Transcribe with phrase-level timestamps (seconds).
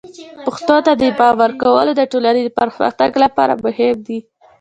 [0.47, 4.19] پښتو ته د پام ورکول د ټولنې د پرمختګ لپاره مهم دي.